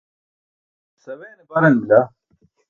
[1.03, 1.99] Saweene baran bila.